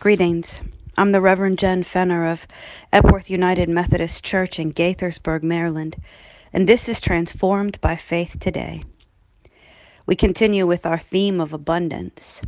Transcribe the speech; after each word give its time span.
Greetings. 0.00 0.62
I'm 0.96 1.12
the 1.12 1.20
Reverend 1.20 1.58
Jen 1.58 1.82
Fenner 1.82 2.26
of 2.26 2.46
Epworth 2.90 3.28
United 3.28 3.68
Methodist 3.68 4.24
Church 4.24 4.58
in 4.58 4.72
Gaithersburg, 4.72 5.42
Maryland, 5.42 5.96
and 6.54 6.66
this 6.66 6.88
is 6.88 7.02
Transformed 7.02 7.78
by 7.82 7.96
Faith 7.96 8.38
Today. 8.40 8.82
We 10.06 10.16
continue 10.16 10.66
with 10.66 10.86
our 10.86 10.96
theme 10.96 11.38
of 11.38 11.52
abundance. 11.52 12.40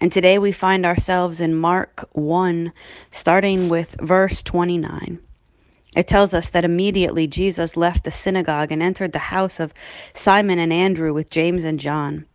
And 0.00 0.10
today 0.10 0.36
we 0.36 0.50
find 0.50 0.84
ourselves 0.84 1.40
in 1.40 1.54
Mark 1.54 2.08
1, 2.10 2.72
starting 3.12 3.68
with 3.68 3.94
verse 4.00 4.42
29. 4.42 5.20
It 5.94 6.08
tells 6.08 6.34
us 6.34 6.48
that 6.48 6.64
immediately 6.64 7.28
Jesus 7.28 7.76
left 7.76 8.02
the 8.02 8.10
synagogue 8.10 8.72
and 8.72 8.82
entered 8.82 9.12
the 9.12 9.20
house 9.20 9.60
of 9.60 9.72
Simon 10.12 10.58
and 10.58 10.72
Andrew 10.72 11.14
with 11.14 11.30
James 11.30 11.62
and 11.62 11.78
John. 11.78 12.26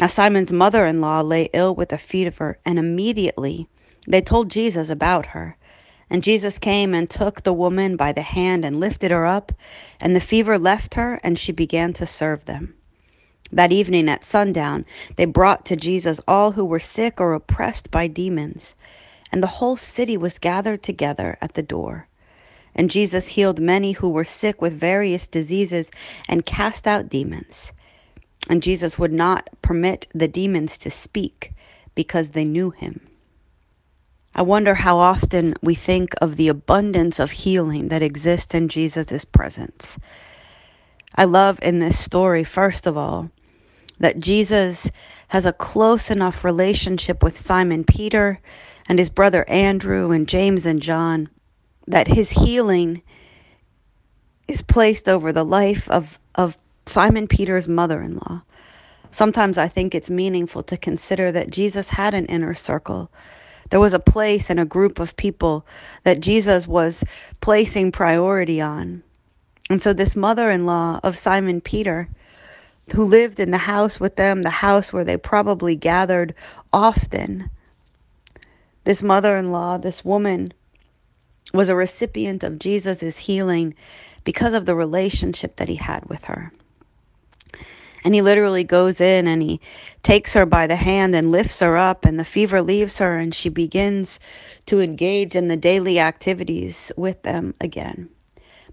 Now 0.00 0.06
Simon's 0.06 0.52
mother 0.52 0.86
in 0.86 1.00
law 1.00 1.22
lay 1.22 1.50
ill 1.52 1.74
with 1.74 1.92
a 1.92 1.98
fever, 1.98 2.60
and 2.64 2.78
immediately 2.78 3.66
they 4.06 4.20
told 4.20 4.48
Jesus 4.48 4.90
about 4.90 5.26
her. 5.26 5.56
And 6.08 6.22
Jesus 6.22 6.60
came 6.60 6.94
and 6.94 7.10
took 7.10 7.42
the 7.42 7.52
woman 7.52 7.96
by 7.96 8.12
the 8.12 8.22
hand 8.22 8.64
and 8.64 8.78
lifted 8.78 9.10
her 9.10 9.26
up, 9.26 9.50
and 10.00 10.14
the 10.14 10.20
fever 10.20 10.56
left 10.56 10.94
her, 10.94 11.18
and 11.24 11.36
she 11.36 11.50
began 11.50 11.92
to 11.94 12.06
serve 12.06 12.44
them. 12.44 12.74
That 13.50 13.72
evening 13.72 14.08
at 14.08 14.24
sundown, 14.24 14.86
they 15.16 15.24
brought 15.24 15.66
to 15.66 15.74
Jesus 15.74 16.20
all 16.28 16.52
who 16.52 16.64
were 16.64 16.78
sick 16.78 17.20
or 17.20 17.34
oppressed 17.34 17.90
by 17.90 18.06
demons, 18.06 18.76
and 19.32 19.42
the 19.42 19.48
whole 19.58 19.76
city 19.76 20.16
was 20.16 20.38
gathered 20.38 20.84
together 20.84 21.36
at 21.40 21.54
the 21.54 21.62
door. 21.62 22.06
And 22.72 22.88
Jesus 22.88 23.26
healed 23.26 23.58
many 23.58 23.92
who 23.92 24.10
were 24.10 24.24
sick 24.24 24.62
with 24.62 24.78
various 24.78 25.26
diseases 25.26 25.90
and 26.28 26.46
cast 26.46 26.86
out 26.86 27.08
demons 27.08 27.72
and 28.48 28.62
Jesus 28.62 28.98
would 28.98 29.12
not 29.12 29.48
permit 29.62 30.06
the 30.14 30.28
demons 30.28 30.78
to 30.78 30.90
speak 30.90 31.52
because 31.94 32.30
they 32.30 32.44
knew 32.44 32.70
him. 32.70 33.00
I 34.34 34.42
wonder 34.42 34.74
how 34.74 34.98
often 34.98 35.54
we 35.62 35.74
think 35.74 36.14
of 36.20 36.36
the 36.36 36.48
abundance 36.48 37.18
of 37.18 37.30
healing 37.30 37.88
that 37.88 38.02
exists 38.02 38.54
in 38.54 38.68
Jesus' 38.68 39.24
presence. 39.24 39.98
I 41.16 41.24
love 41.24 41.58
in 41.62 41.80
this 41.80 41.98
story, 41.98 42.44
first 42.44 42.86
of 42.86 42.96
all, 42.96 43.30
that 43.98 44.20
Jesus 44.20 44.90
has 45.28 45.44
a 45.44 45.52
close 45.52 46.10
enough 46.10 46.44
relationship 46.44 47.22
with 47.22 47.36
Simon 47.36 47.82
Peter 47.82 48.38
and 48.88 48.98
his 48.98 49.10
brother 49.10 49.48
Andrew 49.48 50.12
and 50.12 50.28
James 50.28 50.64
and 50.64 50.80
John 50.80 51.28
that 51.88 52.06
his 52.06 52.30
healing 52.30 53.02
is 54.46 54.62
placed 54.62 55.08
over 55.08 55.32
the 55.32 55.44
life 55.44 55.90
of, 55.90 56.18
of 56.34 56.56
Simon 56.88 57.28
Peter's 57.28 57.68
mother 57.68 58.00
in 58.00 58.16
law. 58.16 58.42
Sometimes 59.10 59.58
I 59.58 59.68
think 59.68 59.94
it's 59.94 60.10
meaningful 60.10 60.62
to 60.64 60.76
consider 60.76 61.30
that 61.32 61.50
Jesus 61.50 61.90
had 61.90 62.14
an 62.14 62.26
inner 62.26 62.54
circle. 62.54 63.10
There 63.70 63.80
was 63.80 63.92
a 63.92 63.98
place 63.98 64.48
and 64.48 64.58
a 64.58 64.64
group 64.64 64.98
of 64.98 65.16
people 65.16 65.66
that 66.04 66.20
Jesus 66.20 66.66
was 66.66 67.04
placing 67.40 67.92
priority 67.92 68.60
on. 68.60 69.02
And 69.70 69.82
so, 69.82 69.92
this 69.92 70.16
mother 70.16 70.50
in 70.50 70.64
law 70.64 71.00
of 71.02 71.18
Simon 71.18 71.60
Peter, 71.60 72.08
who 72.94 73.04
lived 73.04 73.38
in 73.38 73.50
the 73.50 73.58
house 73.58 74.00
with 74.00 74.16
them, 74.16 74.42
the 74.42 74.50
house 74.50 74.92
where 74.92 75.04
they 75.04 75.18
probably 75.18 75.76
gathered 75.76 76.34
often, 76.72 77.50
this 78.84 79.02
mother 79.02 79.36
in 79.36 79.52
law, 79.52 79.76
this 79.76 80.04
woman, 80.04 80.54
was 81.52 81.68
a 81.68 81.76
recipient 81.76 82.42
of 82.42 82.58
Jesus' 82.58 83.18
healing 83.18 83.74
because 84.24 84.54
of 84.54 84.64
the 84.64 84.74
relationship 84.74 85.56
that 85.56 85.68
he 85.68 85.76
had 85.76 86.06
with 86.06 86.24
her. 86.24 86.50
And 88.04 88.14
he 88.14 88.22
literally 88.22 88.64
goes 88.64 89.00
in 89.00 89.26
and 89.26 89.42
he 89.42 89.60
takes 90.02 90.34
her 90.34 90.46
by 90.46 90.66
the 90.66 90.76
hand 90.76 91.14
and 91.14 91.32
lifts 91.32 91.60
her 91.60 91.76
up, 91.76 92.04
and 92.04 92.18
the 92.18 92.24
fever 92.24 92.62
leaves 92.62 92.98
her, 92.98 93.18
and 93.18 93.34
she 93.34 93.48
begins 93.48 94.20
to 94.66 94.80
engage 94.80 95.34
in 95.34 95.48
the 95.48 95.56
daily 95.56 95.98
activities 95.98 96.92
with 96.96 97.22
them 97.22 97.54
again. 97.60 98.08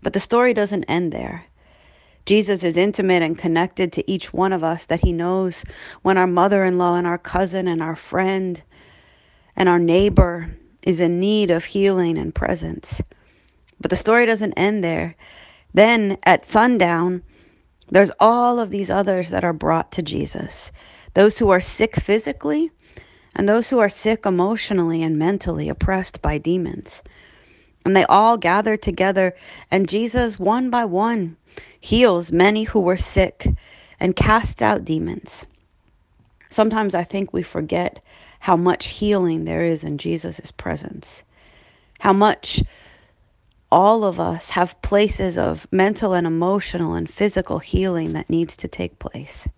But 0.01 0.13
the 0.13 0.19
story 0.19 0.53
doesn't 0.53 0.85
end 0.85 1.11
there. 1.11 1.45
Jesus 2.25 2.63
is 2.63 2.77
intimate 2.77 3.21
and 3.21 3.37
connected 3.37 3.93
to 3.93 4.11
each 4.11 4.33
one 4.33 4.53
of 4.53 4.63
us 4.63 4.85
that 4.87 5.01
he 5.01 5.13
knows 5.13 5.63
when 6.01 6.17
our 6.17 6.27
mother 6.27 6.63
in 6.63 6.77
law 6.77 6.95
and 6.95 7.05
our 7.05 7.17
cousin 7.17 7.67
and 7.67 7.83
our 7.83 7.95
friend 7.95 8.63
and 9.55 9.69
our 9.69 9.79
neighbor 9.79 10.55
is 10.81 10.99
in 10.99 11.19
need 11.19 11.51
of 11.51 11.65
healing 11.65 12.17
and 12.17 12.33
presence. 12.33 13.01
But 13.79 13.89
the 13.89 13.95
story 13.95 14.25
doesn't 14.25 14.53
end 14.53 14.83
there. 14.83 15.15
Then 15.73 16.17
at 16.23 16.45
sundown, 16.45 17.23
there's 17.89 18.11
all 18.19 18.59
of 18.59 18.69
these 18.69 18.89
others 18.89 19.29
that 19.29 19.43
are 19.43 19.53
brought 19.53 19.91
to 19.93 20.01
Jesus 20.01 20.71
those 21.15 21.37
who 21.37 21.49
are 21.49 21.61
sick 21.61 21.95
physically, 21.95 22.69
and 23.35 23.47
those 23.47 23.69
who 23.69 23.79
are 23.79 23.89
sick 23.89 24.25
emotionally 24.25 25.01
and 25.01 25.17
mentally, 25.17 25.69
oppressed 25.69 26.21
by 26.21 26.37
demons. 26.37 27.01
And 27.85 27.95
they 27.95 28.03
all 28.05 28.37
gather 28.37 28.75
together, 28.75 29.33
and 29.71 29.87
Jesus, 29.87 30.37
one 30.37 30.69
by 30.69 30.83
one, 30.83 31.37
heals 31.79 32.33
many 32.33 32.63
who 32.63 32.81
were 32.81 32.97
sick 32.97 33.47
and 33.99 34.15
casts 34.15 34.61
out 34.61 34.83
demons. 34.83 35.45
Sometimes 36.49 36.93
I 36.93 37.05
think 37.05 37.31
we 37.31 37.43
forget 37.43 38.03
how 38.39 38.57
much 38.57 38.87
healing 38.87 39.45
there 39.45 39.63
is 39.63 39.83
in 39.83 39.97
Jesus' 39.97 40.51
presence, 40.51 41.23
how 41.99 42.13
much 42.13 42.61
all 43.75 44.05
of 44.05 44.21
us 44.21 44.51
have 44.51 44.81
places 44.81 45.37
of 45.37 45.67
mental 45.69 46.13
and 46.13 46.25
emotional 46.25 46.93
and 46.93 47.09
physical 47.09 47.59
healing 47.59 48.13
that 48.13 48.29
needs 48.29 48.55
to 48.55 48.69
take 48.69 48.99
place. 48.99 49.49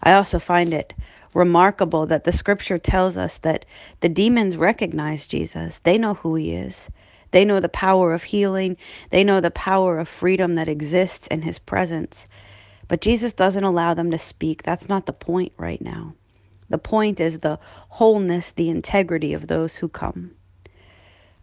I 0.00 0.12
also 0.12 0.38
find 0.38 0.72
it 0.72 0.94
remarkable 1.34 2.06
that 2.06 2.22
the 2.22 2.30
scripture 2.30 2.78
tells 2.78 3.16
us 3.16 3.38
that 3.38 3.64
the 3.98 4.08
demons 4.08 4.56
recognize 4.56 5.26
Jesus. 5.26 5.80
They 5.80 5.98
know 5.98 6.14
who 6.14 6.36
he 6.36 6.52
is. 6.54 6.88
They 7.32 7.44
know 7.44 7.58
the 7.58 7.68
power 7.68 8.12
of 8.12 8.22
healing. 8.22 8.76
They 9.10 9.24
know 9.24 9.40
the 9.40 9.50
power 9.50 9.98
of 9.98 10.08
freedom 10.08 10.54
that 10.54 10.68
exists 10.68 11.26
in 11.26 11.42
his 11.42 11.58
presence. 11.58 12.28
But 12.86 13.00
Jesus 13.00 13.32
doesn't 13.32 13.64
allow 13.64 13.92
them 13.92 14.12
to 14.12 14.20
speak. 14.20 14.62
That's 14.62 14.88
not 14.88 15.06
the 15.06 15.12
point 15.12 15.52
right 15.56 15.82
now. 15.82 16.14
The 16.68 16.78
point 16.78 17.18
is 17.18 17.40
the 17.40 17.58
wholeness, 17.88 18.52
the 18.52 18.70
integrity 18.70 19.32
of 19.32 19.48
those 19.48 19.74
who 19.74 19.88
come. 19.88 20.30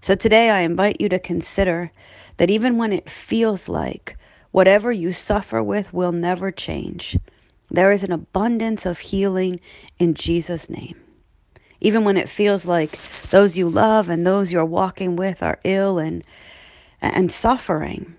So 0.03 0.15
today 0.15 0.49
I 0.49 0.59
invite 0.63 0.99
you 0.99 1.07
to 1.07 1.17
consider 1.17 1.89
that 2.35 2.49
even 2.49 2.77
when 2.77 2.91
it 2.91 3.09
feels 3.09 3.69
like 3.69 4.17
whatever 4.51 4.91
you 4.91 5.13
suffer 5.13 5.63
with 5.63 5.93
will 5.93 6.11
never 6.11 6.51
change, 6.51 7.17
there 7.71 7.89
is 7.89 8.03
an 8.03 8.11
abundance 8.11 8.85
of 8.85 8.99
healing 8.99 9.61
in 9.99 10.13
Jesus' 10.13 10.69
name. 10.69 10.99
Even 11.79 12.03
when 12.03 12.17
it 12.17 12.27
feels 12.27 12.65
like 12.65 12.99
those 13.29 13.57
you 13.57 13.69
love 13.69 14.09
and 14.09 14.27
those 14.27 14.51
you're 14.51 14.65
walking 14.65 15.15
with 15.15 15.41
are 15.41 15.61
ill 15.63 15.99
and, 15.99 16.25
and 17.01 17.31
suffering, 17.31 18.13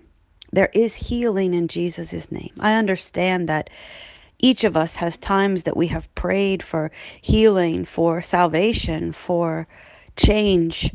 there 0.51 0.71
is 0.73 0.95
healing 0.95 1.53
in 1.53 1.67
Jesus' 1.67 2.31
name. 2.31 2.53
I 2.59 2.73
understand 2.73 3.47
that 3.47 3.69
each 4.39 4.63
of 4.63 4.75
us 4.75 4.95
has 4.95 5.19
times 5.19 5.61
that 5.65 5.77
we 5.77 5.85
have 5.89 6.13
prayed 6.15 6.63
for 6.63 6.89
healing, 7.21 7.85
for 7.85 8.23
salvation, 8.23 9.11
for 9.11 9.67
change 10.15 10.91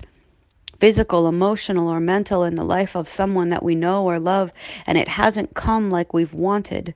physical, 0.81 1.29
emotional, 1.29 1.89
or 1.89 2.01
mental 2.01 2.43
in 2.43 2.55
the 2.57 2.65
life 2.65 2.97
of 2.97 3.09
someone 3.09 3.51
that 3.51 3.63
we 3.63 3.75
know 3.75 4.05
or 4.05 4.19
love, 4.19 4.53
and 4.87 4.99
it 4.99 5.09
hasn't 5.09 5.55
come 5.55 5.91
like 5.91 6.15
we've 6.15 6.35
wanted. 6.35 6.95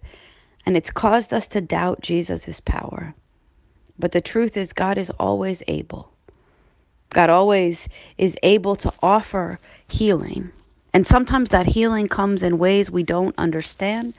And 0.66 0.76
it's 0.76 0.90
caused 0.90 1.32
us 1.32 1.46
to 1.48 1.60
doubt 1.60 2.00
Jesus' 2.00 2.60
power. 2.60 3.14
But 3.98 4.12
the 4.12 4.20
truth 4.20 4.56
is, 4.56 4.72
God 4.72 4.98
is 4.98 5.10
always 5.20 5.62
able. 5.68 6.10
God 7.10 7.30
always 7.30 7.88
is 8.18 8.36
able 8.42 8.74
to 8.76 8.92
offer 9.02 9.60
healing. 9.88 10.50
And 10.92 11.06
sometimes 11.06 11.50
that 11.50 11.66
healing 11.66 12.08
comes 12.08 12.42
in 12.42 12.58
ways 12.58 12.90
we 12.90 13.02
don't 13.02 13.34
understand. 13.38 14.14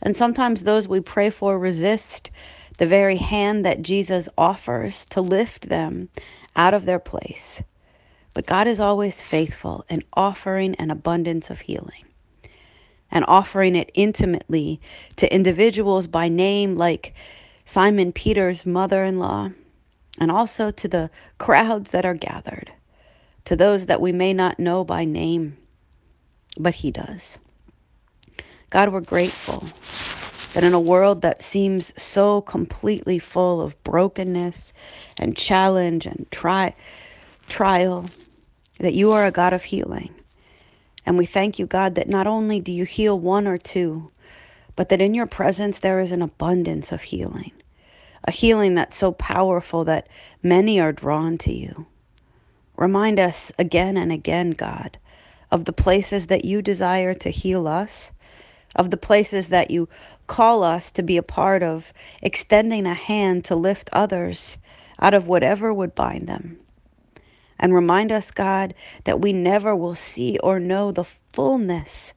And 0.00 0.16
sometimes 0.16 0.64
those 0.64 0.88
we 0.88 1.00
pray 1.00 1.30
for 1.30 1.58
resist 1.58 2.30
the 2.78 2.86
very 2.86 3.16
hand 3.16 3.64
that 3.64 3.82
Jesus 3.82 4.28
offers 4.38 5.04
to 5.06 5.20
lift 5.20 5.68
them 5.68 6.08
out 6.56 6.74
of 6.74 6.86
their 6.86 6.98
place. 6.98 7.62
But 8.34 8.46
God 8.46 8.66
is 8.66 8.80
always 8.80 9.20
faithful 9.20 9.84
in 9.88 10.04
offering 10.14 10.74
an 10.76 10.90
abundance 10.90 11.50
of 11.50 11.60
healing 11.60 12.04
and 13.10 13.24
offering 13.28 13.76
it 13.76 13.90
intimately 13.94 14.80
to 15.16 15.32
individuals 15.32 16.06
by 16.06 16.28
name, 16.28 16.76
like 16.76 17.14
Simon 17.66 18.12
Peter's 18.12 18.64
mother 18.64 19.04
in 19.04 19.18
law, 19.18 19.50
and 20.18 20.30
also 20.30 20.70
to 20.70 20.88
the 20.88 21.10
crowds 21.38 21.90
that 21.90 22.06
are 22.06 22.14
gathered, 22.14 22.72
to 23.44 23.54
those 23.54 23.86
that 23.86 24.00
we 24.00 24.12
may 24.12 24.32
not 24.32 24.58
know 24.58 24.82
by 24.82 25.04
name, 25.04 25.56
but 26.58 26.74
He 26.74 26.90
does. 26.90 27.38
God, 28.70 28.90
we're 28.92 29.00
grateful 29.02 29.62
that 30.54 30.64
in 30.64 30.72
a 30.72 30.80
world 30.80 31.20
that 31.22 31.42
seems 31.42 31.92
so 32.02 32.40
completely 32.40 33.18
full 33.18 33.60
of 33.60 33.82
brokenness 33.84 34.72
and 35.18 35.36
challenge 35.36 36.06
and 36.06 36.26
try, 36.30 36.74
trial, 37.48 38.08
that 38.78 38.94
you 38.94 39.12
are 39.12 39.26
a 39.26 39.30
God 39.30 39.52
of 39.52 39.64
healing. 39.64 40.14
And 41.04 41.18
we 41.18 41.26
thank 41.26 41.58
you, 41.58 41.66
God, 41.66 41.94
that 41.96 42.08
not 42.08 42.26
only 42.26 42.60
do 42.60 42.72
you 42.72 42.84
heal 42.84 43.18
one 43.18 43.46
or 43.46 43.58
two, 43.58 44.10
but 44.76 44.88
that 44.88 45.00
in 45.00 45.14
your 45.14 45.26
presence 45.26 45.78
there 45.78 46.00
is 46.00 46.12
an 46.12 46.22
abundance 46.22 46.92
of 46.92 47.02
healing, 47.02 47.52
a 48.24 48.30
healing 48.30 48.74
that's 48.74 48.96
so 48.96 49.12
powerful 49.12 49.84
that 49.84 50.08
many 50.42 50.80
are 50.80 50.92
drawn 50.92 51.38
to 51.38 51.52
you. 51.52 51.86
Remind 52.76 53.18
us 53.20 53.52
again 53.58 53.96
and 53.96 54.10
again, 54.10 54.52
God, 54.52 54.98
of 55.50 55.66
the 55.66 55.72
places 55.72 56.28
that 56.28 56.44
you 56.44 56.62
desire 56.62 57.14
to 57.14 57.30
heal 57.30 57.68
us, 57.68 58.12
of 58.74 58.90
the 58.90 58.96
places 58.96 59.48
that 59.48 59.70
you 59.70 59.88
call 60.26 60.62
us 60.62 60.90
to 60.92 61.02
be 61.02 61.18
a 61.18 61.22
part 61.22 61.62
of, 61.62 61.92
extending 62.22 62.86
a 62.86 62.94
hand 62.94 63.44
to 63.44 63.54
lift 63.54 63.90
others 63.92 64.56
out 64.98 65.12
of 65.12 65.26
whatever 65.26 65.74
would 65.74 65.94
bind 65.94 66.26
them. 66.26 66.58
And 67.62 67.74
remind 67.74 68.12
us, 68.12 68.32
God, 68.32 68.74
that 69.04 69.22
we 69.22 69.32
never 69.32 69.76
will 69.76 69.96
see 69.96 70.38
or 70.40 70.60
know 70.60 70.92
the 70.92 71.04
fullness 71.06 72.14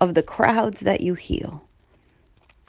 of 0.00 0.14
the 0.14 0.22
crowds 0.22 0.82
that 0.82 1.02
you 1.02 1.14
heal. 1.14 1.64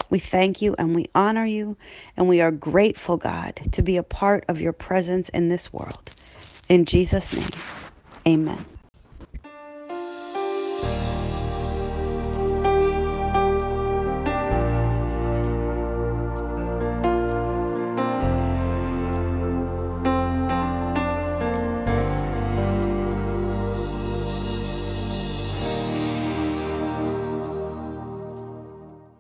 We 0.09 0.19
thank 0.19 0.61
you 0.61 0.75
and 0.79 0.95
we 0.95 1.09
honor 1.15 1.45
you, 1.45 1.77
and 2.17 2.29
we 2.29 2.41
are 2.41 2.51
grateful, 2.51 3.17
God, 3.17 3.61
to 3.73 3.83
be 3.83 3.97
a 3.97 4.03
part 4.03 4.45
of 4.47 4.61
your 4.61 4.73
presence 4.73 5.29
in 5.29 5.49
this 5.49 5.73
world. 5.73 6.11
In 6.69 6.85
Jesus' 6.85 7.33
name, 7.33 7.49
amen. 8.27 8.72